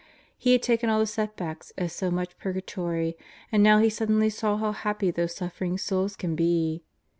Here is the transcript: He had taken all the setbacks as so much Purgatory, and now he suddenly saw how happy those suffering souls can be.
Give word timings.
He 0.35 0.53
had 0.53 0.63
taken 0.63 0.89
all 0.89 0.97
the 0.97 1.05
setbacks 1.05 1.73
as 1.77 1.93
so 1.93 2.09
much 2.09 2.35
Purgatory, 2.39 3.15
and 3.51 3.61
now 3.61 3.77
he 3.77 3.91
suddenly 3.91 4.31
saw 4.31 4.57
how 4.57 4.71
happy 4.71 5.11
those 5.11 5.35
suffering 5.35 5.77
souls 5.77 6.15
can 6.15 6.35
be. 6.35 6.81